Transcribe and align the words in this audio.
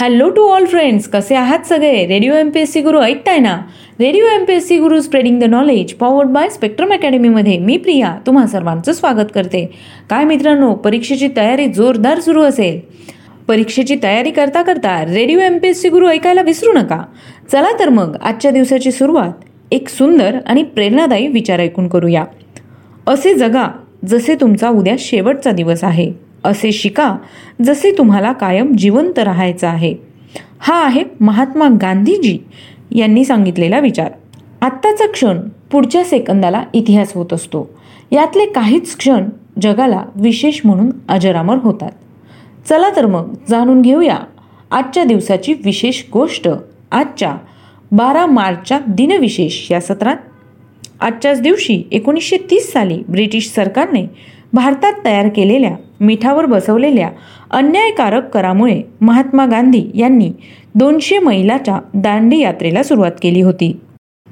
Hello 0.00 0.28
to 0.28 0.42
all 0.42 0.64
friends 0.64 1.08
कसे 1.08 1.34
आहात 1.34 1.58
सगळे? 1.68 2.06
Radio 2.06 2.34
M 2.34 2.50
P 2.50 2.60
S 2.60 2.72
C 2.72 2.80
Guru 2.80 3.00
ऐकताय 3.00 3.38
ना? 3.38 3.60
Radio 4.00 4.24
M 4.26 4.44
P 4.44 4.52
S 4.52 4.68
C 4.68 4.78
Guru 4.78 5.00
spreading 5.00 5.40
the 5.40 5.44
knowledge 5.44 5.92
powered 5.92 6.28
by 6.28 6.48
Spectrum 6.48 6.92
अकॅडमीमध्ये 6.92 7.58
मी 7.58 7.76
प्रिया 7.76 8.18
तुम्हा 8.26 8.46
सर्वांचं 8.46 8.92
स्वागत 8.92 9.26
करते. 9.34 9.70
काय 10.10 10.24
मित्रांनो 10.24 10.74
परीक्षेची 10.74 11.28
तयारी 11.36 11.66
जोरदार 11.66 12.20
सुरू 12.20 12.42
असेल. 12.42 12.80
परीक्षेची 13.48 13.96
तयारी 14.02 14.30
करता 14.30 14.62
करता 14.62 15.04
radio 15.04 15.38
M 15.38 15.58
P 15.58 15.68
S 15.68 15.82
C 15.82 15.88
Guru 15.88 16.08
ऐकायला 16.08 16.42
विसरू 16.42 16.72
नका. 16.72 17.02
चला 17.52 17.78
तर 17.78 17.88
मग 17.88 18.16
आजच्या 18.22 18.50
दिवसाची 18.50 18.92
सुरुवात 18.92 19.32
एक 19.70 19.88
सुंदर 19.88 20.38
आणि 20.46 20.62
प्रेरणादायी 20.62 21.26
विचार 21.26 21.60
ऐकून 21.60 21.88
करूया. 21.88 22.24
असे 23.06 23.34
जगा 23.34 23.68
जसे 24.08 24.34
तुमचा 24.34 24.68
उद्या 24.68 24.94
शेवटचा 24.98 25.50
दिवस 25.50 25.84
आहे. 25.84 26.29
असे 26.44 26.72
शिका 26.72 27.16
जसे 27.62 27.92
तुम्हाला 27.98 28.32
कायम 28.32 28.72
जिवंत 28.72 29.18
राहायचं 29.18 29.66
आहे. 29.66 29.94
हा 30.58 30.84
आहे 30.84 31.02
महात्मा 31.20 31.68
गांधीजी 31.80 32.38
यांनी 32.90 33.24
सांगितलेला 33.24 33.78
विचार. 33.78 34.10
आत्ताचा 34.60 35.06
क्षण 35.06 35.40
पुढच्या 35.72 36.04
सेकंदाला 36.04 36.62
इतिहास 36.74 37.12
होत 37.14 37.32
असतो. 37.32 37.70
यातले 38.12 38.46
काहीच 38.46 38.96
क्षण 38.96 39.28
जगाला 39.62 40.02
विशेष 40.14 40.60
म्हणून 40.64 40.90
अजरामर 41.08 41.56
होतात. 41.56 41.90
चला 42.68 42.90
तर 42.96 43.06
मग 43.06 43.34
जाणून 43.48 43.82
घेऊया 43.82 44.18
आजच्या 44.70 45.04
दिवसाची 45.04 45.54
विशेष 45.64 46.02
गोष्ट 46.12 46.48
आजच्या 46.90 47.36
बारा 47.92 48.26
मार्चच्या 48.26 48.78
दिनविशेष 48.88 49.70
या 49.72 49.80
सत्रात. 49.80 50.16
आजच्याच 51.00 51.40
दिवशी 51.40 51.82
एकोणीसशे 51.92 52.36
तीस 52.50 52.72
साली 52.72 53.02
ब्रिटिश 53.08 53.48
सरकारने 53.48 54.06
भारतात 54.52 54.92
तयार 55.04 55.28
केलेल्या 55.28 55.76
मिठावर 56.00 56.46
बसवलेल्या 56.46 57.10
अन्यायकारक 57.50 58.28
करामुळे 58.30 58.80
महात्मा 59.00 59.46
गांधी 59.46 59.84
यांनी 59.94 60.30
दोनशे 60.74 61.18
मैलाच्या 61.18 61.78
दांडी 61.94 62.38
यात्रेला 62.40 62.82
सुरुवात 62.82 63.12
केली 63.22 63.40
होती. 63.42 63.72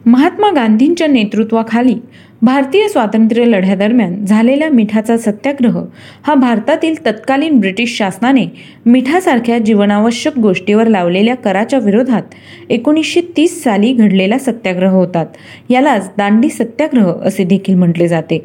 महात्मा 0.06 0.50
गांधींच्या 0.50 1.06
नेतृत्वाखाली 1.06 1.94
भारतीय 2.42 2.86
स्वातंत्र्य 2.88 3.44
लढ्यादरम्यान 3.44 4.14
झालेला 4.24 4.68
मिठाचा 4.68 5.16
सत्याग्रह 5.16 5.78
हा 6.26 6.34
भारतातील 6.34 6.94
तत्कालीन 7.06 7.58
ब्रिटिश 7.60 7.96
शासनाने 7.98 8.44
मिठासारख्या 8.86 9.58
जीवनावश्यक 9.58 10.38
गोष्टीवर 10.38 10.86
लावलेल्या 10.86 11.34
कराच्या 11.36 11.78
विरोधात 11.78 12.34
एकोणीसशे 12.70 13.20
तीस 13.36 13.62
साली 13.64 13.92
घडलेला 13.92 14.38
सत्याग्रह 14.38 14.92
होतात 14.92 15.26
यालाच 15.70 16.10
दांडी 16.16 16.48
सत्याग्रह 16.48 17.12
असे 17.22 17.44
देखील 17.44 17.74
म्हटले 17.74 18.08
जाते. 18.08 18.38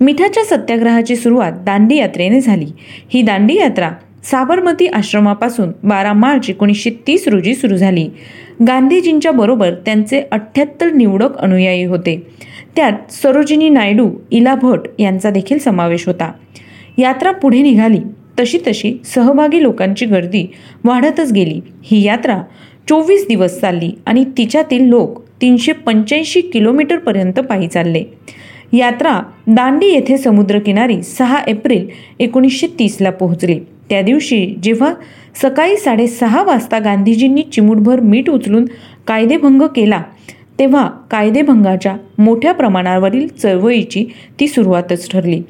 मिठाच्या 0.00 0.44
सत्याग्रहाची 0.44 1.16
सुरुवात 1.16 1.52
दांडी 1.52 1.96
यात्रेने 1.96 2.40
झाली. 2.40 2.66
ही 3.14 3.22
दांडी 3.22 3.54
यात्रा 3.54 3.90
साबरमती 4.24 4.86
आश्रमापासून 4.86 5.72
बारा 5.84 6.12
मार्च 6.12 6.50
एकोणीसशे 6.50 6.90
तीस 7.06 7.28
रोजी 7.28 7.54
सुरू 7.54 7.76
झाली. 7.76 8.08
गांधीजींच्या 8.66 9.32
बरोबर 9.32 9.74
त्यांचे 9.74 10.22
अठ्ठ्याहत्तर 10.30 10.92
निवडक 10.92 11.36
अनुयायी 11.36 11.84
होते. 11.84 12.26
त्यात 12.76 13.12
सरोजिनी 13.12 13.68
नायडू 13.68 14.10
इला 14.30 14.54
भट 14.54 14.80
यांचा 14.98 15.30
देखील 15.30 15.58
समावेश 15.58 16.06
होता. 16.06 16.32
यात्रा 16.98 17.32
पुढे 17.32 17.62
निघाली. 17.62 17.98
तशी 18.40 18.58
तशी 18.66 18.98
सहभागी 19.04 19.62
लोकांची 19.62 20.06
गर्दी 20.06 20.46
वाढतच 20.84 21.32
गेली. 21.32 21.60
ही 21.82 22.02
यात्रा 22.02 22.42
चोवीस 22.88 23.26
दिवस 23.28 23.60
चालली 23.60 23.92
आणि 24.06 24.24
तिच्यातील 24.38 24.88
लोक 24.88 25.22
तीनशे 25.40 25.72
पंच्याऐंशी 25.72 26.40
किलोमीटरपर्यंत 26.40 27.32
पायी 27.32 27.68
चालले. 27.68 28.04
यात्रा 28.72 29.20
दांडी 29.46 29.86
येथे 29.86 30.18
समुद्रकिनारी 30.18 31.02
सहा 31.02 31.38
एप्रिल 31.46 31.88
एकोणीसशे 32.18 32.66
तीसला 32.78 33.10
पोहोचली. 33.10 33.60
त्या 33.90 34.02
दिवशी 34.02 34.46
जेव्हा 34.62 34.94
सकाळी 35.42 35.76
साडेसहा 35.76 36.42
वाजता 36.42 36.78
गांधीजींनी 36.78 37.42
चिमूटभर 37.42 38.00
मीठ 38.00 38.30
उचलून 38.30 38.64
कायदेभंग 39.06 39.62
केला 39.62 40.02
तेव्हा 40.58 40.90
कायदेभंगाच्या 41.10 41.96
मोठ्या 42.18 42.52
प्रमाणावरील 42.52 43.26
चळवळीची 43.28 44.04
ती 44.40 44.48
सुरुवातच 44.48 45.10
ठरली. 45.10 45.42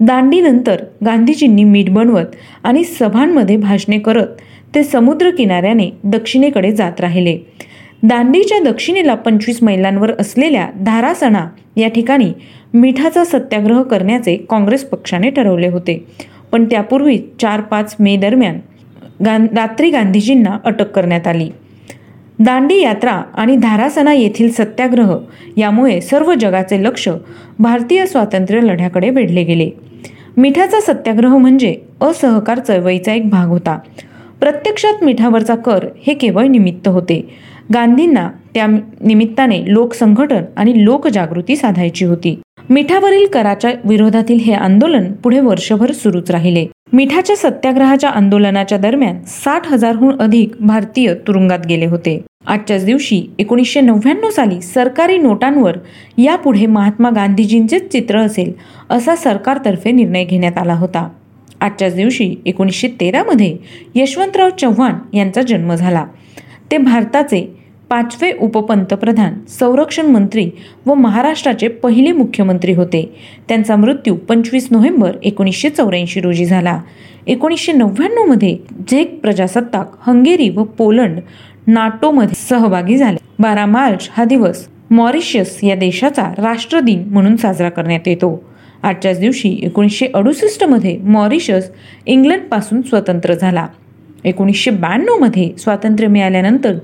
दांडीनंतर 0.00 0.76
गांधीजींनी 1.04 1.64
मीठ 1.64 1.90
बनवत 1.90 2.36
आणि 2.64 2.84
सभांमध्ये 2.84 3.56
भाषणे 3.56 3.98
करत 3.98 4.26
ते 4.74 4.82
समुद्र 4.84 5.30
किनाऱ्याने 5.30 5.90
दक्षिणेकडे 6.04 6.72
जात 6.72 7.00
राहिले. 7.00 7.38
दांडीच्या 8.02 8.58
दक्षिणेला 8.58 9.14
पंचवीस 9.14 9.62
मैलांवर 9.62 10.10
असलेल्या 10.18 10.68
धारासणा 10.80 11.46
या 11.76 11.88
ठिकाणी 11.88 12.32
मिठाचा 12.74 13.24
सत्याग्रह 13.24 13.82
करण्याचे 13.82 14.36
काँग्रेस 14.50 14.84
पक्षाने 14.84 15.30
ठरवले 15.30 15.68
होते. 15.68 16.06
पण 16.52 16.64
त्यापूर्वी 16.64 17.18
चार 17.40 17.60
पाच 17.60 17.96
मे 18.00 18.16
दरम्यान 18.16 18.58
गां 19.24 19.46
रात्री 19.56 19.90
गांधीजींना 19.90 20.58
अटक 20.64 20.90
करण्यात 20.90 21.26
आली. 21.26 21.50
दांडी 22.38 22.80
यात्रा 22.80 23.10
आणि 23.10 23.56
धारासना 23.56 24.12
येथील 24.12 24.50
सत्याग्रह 24.50 25.16
यामुळे 25.56 26.00
सर्व 26.00 26.34
जगाचे 26.34 26.82
लक्ष 26.84 27.08
भारतीय 27.58 28.06
स्वातंत्र्य 28.06 28.60
लढ्याकडे 28.60 29.10
वेढले 29.10 29.44
गेले. 29.44 29.70
मिठाचा 30.36 30.80
सत्याग्रह 30.80 31.36
म्हणजे 31.36 31.76
असहकार 32.00 32.58
चळवळीचा 32.58 33.12
एक 33.12 33.28
भाग 33.30 33.48
होता. 33.48 33.78
प्रत्यक्षात 34.40 35.04
मिठावरचा 35.04 35.54
कर 35.54 35.84
हे 36.06 36.14
केवळ 36.14 36.46
निमित्त 36.46 36.88
होते. 36.88 37.28
गांधींना 37.74 38.30
त्या 38.54 38.66
निमित्ताने 39.00 39.62
लोकसंघटन 39.66 40.42
आणि 40.56 40.84
लोकजागृती 40.84 41.56
साधायची 41.56 42.04
होती. 42.04 42.40
मिठावरील 42.70 43.26
कराच्या 43.26 43.70
विरोधातील 43.84 44.38
हे 44.38 44.52
आंदोलन 44.52 45.12
पुढे 45.12 45.40
वर्षभर 45.40 45.92
सुरूच 45.92 46.30
राहिले. 46.30 46.66
मिठाच्या 46.92 47.36
सत्याग्रहाच्या 47.36 48.10
आंदोलनाच्या 48.10 48.78
दरम्यान 48.78 49.16
साठ 49.26 49.66
हजारहून 49.66 50.20
अधिक 50.20 50.52
भारतीय 50.60 51.14
तुरुंगात 51.14 51.66
गेले 51.68 51.86
होते. 51.86 52.24
आजच्याच 52.46 52.84
दिवशी 52.84 53.22
एकोणीसशे 53.38 53.80
नव्याण्णव 53.80 54.30
साली 54.30 54.60
सरकारी 54.60 55.18
नोटांवर 55.18 55.76
यापुढे 56.18 56.66
महात्मा 56.66 57.10
गांधीजींचेच 57.10 57.92
चित्र 57.92 58.18
असेल 58.18 58.52
असा 58.90 59.16
सरकारतर्फे 59.16 59.90
निर्णय 59.90 60.24
घेण्यात 60.24 60.58
आला 60.58 60.74
होता. 60.74 61.08
आजच्याच 61.60 61.94
दिवशी 61.94 62.34
एकोणीसशे 62.46 62.88
तेरामध्ये 62.88 63.56
यशवंतराव 63.94 64.48
चव्हाण 64.60 65.16
यांचा 65.16 65.42
जन्म 65.42 65.74
झाला. 65.74 66.04
ते 66.70 66.78
भारताचे 66.78 67.57
पाचवे 67.90 68.32
उपपंतप्रधान 68.40 69.34
संरक्षण 69.48 70.06
मंत्री 70.06 70.50
व 70.86 70.94
महाराष्ट्राचे 70.94 71.68
पहिले 71.68 72.12
मुख्यमंत्री 72.12 72.72
होते. 72.72 73.14
त्यांचा 73.48 73.76
मृत्यू 73.76 74.14
पंचवीस 74.14 74.68
नोव्हेंबर 74.70 75.16
एकोणीसशे 75.22 75.70
चौऱ्याऐंशी 75.70 76.20
रोजी 76.20 76.44
झाला. 76.44 76.80
एकोणीसशे 77.26 77.72
नव्याण्णवमध्ये 77.72 78.56
झेक 78.90 79.20
प्रजासत्ताक 79.20 80.08
हंगेरी 80.08 80.48
व 80.48 80.64
पोलंड 80.64 81.18
नाटोमध्ये 81.66 82.34
सहभागी 82.34 82.96
झाले. 82.96 83.16
बारा 83.38 83.66
मार्च 83.66 84.08
हा 84.12 84.24
दिवस 84.24 84.68
मॉरिशस 84.90 85.64
या 85.64 85.74
देशाचा 85.74 86.24
राष्ट्रदिन 86.38 87.04
म्हणून 87.06 87.36
साजरा 87.36 87.68
करण्यात 87.68 88.08
येतो. 88.08 88.44
आजच्याच 88.82 89.20
दिवशी 89.20 89.60
एकोणीसशे 89.62 90.06
अडुसष्टमध्ये 90.14 90.98
मॉरिशस 90.98 91.70
इंग्लंडपासून 92.06 92.82
स्वतंत्र 92.82 93.34
झाला. 93.34 93.66
एकोणीसशे 94.24 94.70
ब्याण्णवमध्ये 94.70 95.50
स्वातंत्र्य 95.58 96.08
मिळाल्यानंतर 96.08 96.74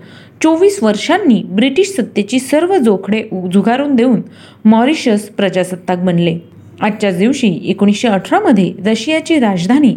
चोवीस 0.41 0.83
वर्षांनी 0.83 1.43
ब्रिटिश 1.49 1.89
सत्तेची 1.97 2.39
सर्व 2.39 2.77
जोखडे 2.77 3.22
झुगारून 3.53 3.95
देऊन 3.97 4.21
मॉरिशस 4.65 5.28
प्रजासत्ताक 5.28 5.99
बनले. 6.05 6.39
आजच्याच 6.81 7.19
दिवशी 7.19 7.49
एकोणीसशे 7.65 8.09
अठरामध्ये 8.09 8.72
रशियाची 8.87 9.39
राजधानी 9.39 9.95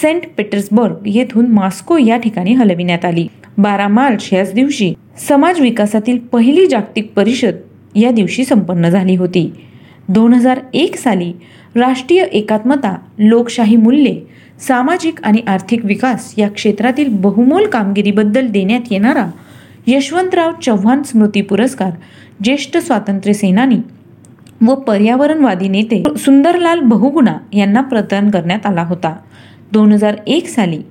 सेंट 0.00 0.22
पीटर्सबर्ग 0.36 1.06
येथून 1.06 1.46
मॉस्को 1.46 1.98
या 1.98 2.16
ठिकाणी 2.16 2.52
हलविण्यात 2.52 3.04
आली. 3.04 3.26
बारा 3.58 3.88
मार्च 3.88 4.28
याच 4.32 4.52
दिवशी 4.54 4.92
समाज 5.28 5.60
विकासातील 5.60 6.18
पहिली 6.32 6.66
जागतिक 6.66 7.12
परिषद 7.16 7.56
या 7.94 8.10
दिवशी 8.10 8.44
संपन्न 8.44 8.88
झाली 8.88 9.16
होती. 9.16 9.50
दोन 10.08 10.32
हजार 10.32 10.60
एक 10.74 10.96
साली 10.96 11.32
राष्ट्रीय 11.76 12.22
एकात्मता 12.22 12.94
लोकशाही 13.18 13.76
मूल्ये 13.76 14.20
सामाजिक 14.68 15.22
आणि 15.24 15.40
आर्थिक 15.46 15.84
विकास 15.84 16.34
या 16.38 16.48
क्षेत्रातील 16.48 17.08
बहुमोल 17.20 17.66
कामगिरीबद्दल 17.66 18.46
देण्यात 18.46 18.92
येणारा 18.92 19.26
यशवंतराव 19.86 20.52
चव्हाण 20.66 21.02
स्मृती 21.02 21.40
पुरस्कार 21.42 21.90
ज्येष्ठ 22.44 22.76
स्वातंत्र्य 22.76 23.32
सेनानी 23.32 23.76
व 24.66 24.74
पर्यावरणवादी 24.74 25.68
नेते 25.68 26.02
सुंदरलाल 26.18 26.80
बहुगुणा 26.80 27.34
यांना 27.52 27.80
प्रदान 27.80 28.30
करण्यात 28.30 28.66
आला 28.66 28.82
होता. 28.82 29.16
दोन 29.72 29.92
हजार 29.92 30.14
एक 30.26 30.46
साली 30.46 30.82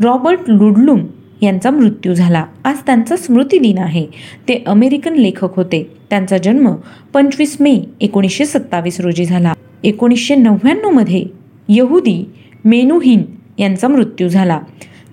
रॉबर्ट 0.00 0.40
लुडलुम 0.48 1.06
यांचा 1.42 1.70
मृत्यू 1.70 2.14
झाला. 2.14 2.44
आज 2.64 2.76
त्यांचा 2.86 3.16
स्मृती 3.16 3.58
दिन 3.58 3.78
आहे. 3.78 4.06
ते 4.48 4.64
अमेरिकन 4.66 5.14
लेखक 5.14 5.56
होते. 5.56 5.90
त्यांचा 6.10 6.38
जन्म 6.38 6.74
पंचवीस 7.14 7.56
मे 7.60 7.80
एकोणीसशे 8.00 8.44
सत्तावीस 8.44 9.00
रोजी 9.00 9.24
झाला. 9.24 9.52
एकोणीसशे 9.84 10.34
नव्याण्णवमध्ये 10.34 11.24
यहुदी 11.68 12.30
मेनुहीन 12.64 13.22
यांचा 13.58 13.88
मृत्यू 13.88 14.28
झाला. 14.28 14.60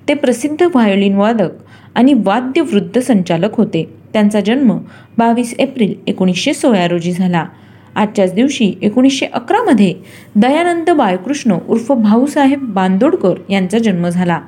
ते 0.08 0.14
प्रसिद्ध 0.14 0.64
व्हायोलिन 0.64 1.16
वादक 1.16 1.50
आणि 1.96 2.14
वाद्यवृद्ध 2.14 3.00
संचालक 3.00 3.56
होते. 3.56 3.90
त्यांचा 4.14 4.40
जन्म 4.40 4.78
बावीस 5.18 5.56
एप्रिल 5.60 5.94
एकोणीसशे 6.08 6.54
सोळा 6.54 6.88
रोजी 6.88 7.12
झाला. 7.12 7.46
आजच्याच 7.96 8.34
दिवशी 8.34 8.74
एकोणीसशे 8.82 9.26
अकरामध्ये 9.26 9.94
दयानंद 10.36 10.90
बाळकृष्ण 10.90 11.58
उर्फ 11.70 11.92
भाऊसाहेब 11.92 12.60
बांदोडकर 12.60 13.34
यांचा 13.50 13.78
जन्म 13.78 14.10
झाला. 14.10 14.42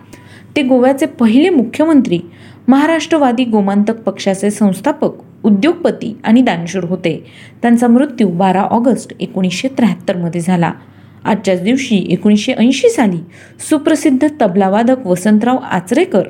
ते 0.55 0.61
गोव्याचे 0.61 1.05
पहिले 1.05 1.49
मुख्यमंत्री 1.49 2.19
महाराष्ट्रवादी 2.67 3.43
गोमांतक 3.43 4.01
पक्षाचे 4.01 4.51
संस्थापक 4.51 5.11
उद्योगपती 5.43 6.17
आणि 6.23 6.41
दानशूर 6.41 6.83
होते. 6.83 7.25
त्यांचा 7.61 7.87
मृत्यू 7.87 8.27
बारा 8.27 8.61
ऑगस्ट 8.61 9.13
एकोणीसशे 9.19 9.67
त्र्याहत्तरमध्ये 9.67 10.41
झाला. 10.41 10.71
आजच्याच 11.23 11.61
दिवशी 11.61 12.05
एकोणीसशे 12.09 12.53
ऐंशी 12.53 12.89
साली 12.89 13.17
सुप्रसिद्ध 13.69 14.27
तबलावादक 14.41 15.07
वसंतराव 15.07 15.57
आचरेकर 15.57 16.23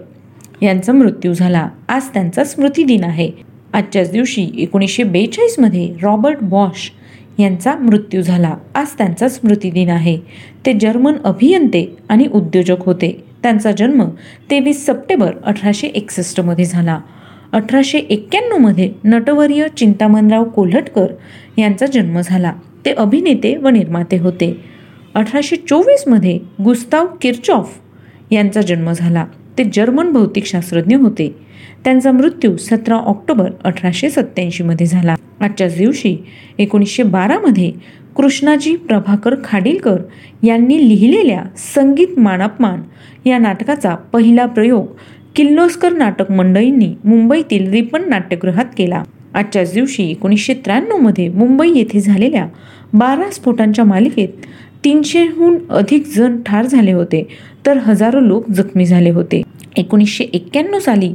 यांचा 0.62 0.94
मृत्यू 0.94 1.34
झाला. 1.34 1.70
आज 1.90 2.08
त्यांचा 2.08 2.44
स्मृती 2.44 2.84
दिन 2.84 3.04
आहे. 3.04 3.32
आजच्याच 3.74 4.12
दिवशी 4.12 4.50
एकोणीसशे 4.58 5.04
बेचाळीसमध्ये 5.04 5.94
रॉबर्ट 6.04 6.38
बॉश 6.42 6.92
यांचा 7.40 7.76
मृत्यू 7.76 8.22
झाला. 8.22 8.56
आज 8.76 8.88
त्यांचा 8.98 9.28
स्मृतिदिन 9.28 9.90
आहे. 9.90 10.18
ते 10.66 10.74
जर्मन 10.74 11.14
अभियंते 11.24 11.98
आणि 12.10 12.28
उद्योजक 12.28 12.76
होते. 12.80 13.24
त्यांचा 13.44 13.72
जन्म 13.72 14.04
तेवीस 14.52 14.86
सप्टेंबर 14.86 15.32
अठराशे 15.44 15.88
एकसष्टमध्ये 15.88 16.66
झाला. 16.66 17.00
अठराशे 17.52 17.98
एक्क्याण्णवमध्ये 17.98 18.92
नटवर्य 19.04 19.68
चिंतामणराव 19.78 20.44
कोल्हटकर 20.44 21.08
यांचा 21.58 21.86
जन्म 21.86 22.22
झाला. 22.24 22.54
ते 22.86 22.92
अभिनेते 22.92 23.58
व 23.58 23.68
निर्माते 23.68 24.18
होते. 24.18 24.64
अठराशे 25.16 25.56
चोवीसमध्ये 25.56 26.40
गुस्ताव 26.64 27.06
किर्चॉफ 27.22 27.78
यांचा 28.32 28.62
जन्म 28.62 28.92
झाला. 28.92 29.26
ते 29.58 29.64
जर्मन 29.74 30.12
भौतिकशास्त्रज्ञ 30.12 30.96
होते. 30.96 31.36
त्यांचा 31.84 32.12
मृत्यू 32.12 32.58
सतरा 32.58 32.96
ऑक्टोबर 32.96 33.52
अठराशे 33.64 34.10
सत्त्याऐंशीमध्ये 34.10 34.88
झाला. 34.88 35.16
आजच्याच 35.40 35.78
दिवशी 35.78 36.18
एकोणीसशे 36.60 37.04
बारामध्ये 37.04 37.72
कृष्णाजी 38.16 38.76
प्रभाकर 38.76 39.36
खाडीलकर 39.44 40.02
यांनी 40.44 40.90
लिहिलेल्या 40.90 41.44
संगीत 41.58 42.20
मानापमान 42.20 42.82
या 43.26 43.38
नाटकाचा 43.38 43.96
पहिला 43.96 44.46
प्रयोग 44.46 44.86
किल्लोस्कर 45.36 45.94
नाटक 45.94 46.32
मंडळींनी 46.32 46.96
मुंबईतील 47.06 47.72
रिपन 47.72 48.10
नाट्यगृहात 48.10 48.66
केला. 48.78 49.04
आजच्याच 49.34 49.74
दिवशी 49.74 50.04
एकोणीसशे 50.04 50.54
त्र्याण्णवमध्ये 50.54 51.30
मुंबई 51.30 51.72
येथे 51.76 52.00
झालेल्या 52.00 52.48
बारा 52.94 53.30
स्फोटांच्या 53.32 53.86
मालिकेत 53.86 54.30
तीनशेहून 54.86 55.58
अधिक 55.70 56.04
जण 56.16 56.42
ठार 56.42 56.66
झाले 56.66 56.92
होते 56.92 57.28
तर 57.66 57.78
हजारो 57.78 58.20
लोक 58.20 58.50
जखमी 58.50 58.86
झाले 58.86 59.10
होते. 59.10 59.42
एकोणीसशे 59.78 60.24
एक्क्याण्णव 60.24 60.80
साली 60.80 61.14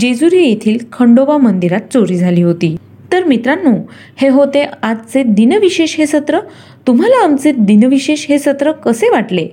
जेजुरी 0.00 0.42
येथील 0.42 0.78
खंडोबा 0.92 1.36
मंदिरात 1.36 1.80
चोरी 1.92 2.16
झाली 2.16 2.42
होती. 2.42 2.76
तर 3.12 3.24
मित्रांनो 3.24 3.90
हे 4.16 4.28
होते 4.28 4.64
आजचे 4.82 5.22
दिनविशेष 5.22 5.96
हे 5.96 6.06
सत्र. 6.06 6.40
तुम्हाला 6.86 7.24
आमचे 7.24 7.52
दिनविशेष 7.52 8.26
हे 8.28 8.38
सत्र 8.38 8.72
कसे 8.72 9.08
वाटले? 9.08 9.48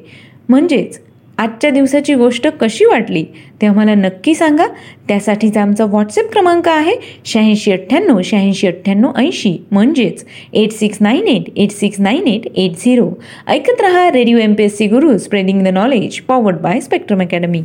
म्हणजेच 0.50 1.02
आजच्या 1.38 1.70
दिवसाची 1.70 2.14
गोष्ट 2.16 2.48
कशी 2.60 2.86
वाटली 2.86 3.24
ते 3.62 3.68
आम्हाला 3.68 3.94
नक्की 3.96 4.34
सांगा. 4.36 4.66
त्यासाठीचा 5.08 5.62
आमचा 5.62 5.86
व्हॉट्सअप 5.86 6.32
क्रमांक 6.32 6.68
आहे 6.68 6.96
शहाऐंशी 7.26 7.72
अठ्ठ्याण्णव 7.72 8.22
शहाऐंशी 8.24 8.68
अठ्ठ्याण्णव 8.68 9.12
ऐंशी. 9.18 9.56
म्हणजेच 9.72 10.26
eight 10.54 10.72
six 10.72 10.98
nine 11.02 11.28
eight 11.28 11.50
eight 11.56 11.72
six 11.72 12.00
nine 12.00 12.28
eight 12.28 12.48
eight 12.56 12.84
zero 12.86 13.10
ऐकत 13.48 13.82
रहा 13.82 14.10
radio 14.12 14.38
M 14.38 14.54
P 14.54 14.64
S 14.64 14.78
C 14.78 14.88
Guru 14.88 15.18
spreading 15.18 15.64
the 15.64 15.68
knowledge 15.74 16.20
powered 16.22 16.58
by 16.58 16.80
Spectrum 16.80 17.22
academy 17.22 17.62